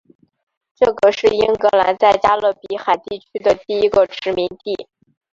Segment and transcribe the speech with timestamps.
[0.73, 4.87] 这个是英格兰在加勒比海地区的第一个殖民地。